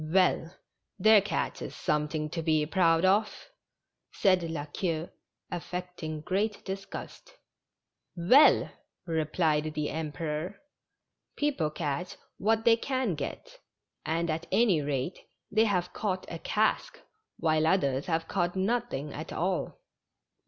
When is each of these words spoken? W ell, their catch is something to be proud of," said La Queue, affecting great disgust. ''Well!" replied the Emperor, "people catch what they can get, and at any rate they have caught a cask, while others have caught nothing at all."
W 0.03 0.17
ell, 0.17 0.51
their 0.97 1.21
catch 1.21 1.61
is 1.61 1.75
something 1.75 2.27
to 2.31 2.41
be 2.41 2.65
proud 2.65 3.05
of," 3.05 3.51
said 4.11 4.41
La 4.41 4.65
Queue, 4.65 5.11
affecting 5.51 6.21
great 6.21 6.65
disgust. 6.65 7.35
''Well!" 8.17 8.71
replied 9.05 9.75
the 9.75 9.91
Emperor, 9.91 10.59
"people 11.37 11.69
catch 11.69 12.15
what 12.39 12.65
they 12.65 12.77
can 12.77 13.13
get, 13.13 13.59
and 14.03 14.31
at 14.31 14.47
any 14.51 14.81
rate 14.81 15.19
they 15.51 15.65
have 15.65 15.93
caught 15.93 16.25
a 16.31 16.39
cask, 16.39 16.99
while 17.37 17.67
others 17.67 18.07
have 18.07 18.27
caught 18.27 18.55
nothing 18.55 19.13
at 19.13 19.31
all." 19.31 19.81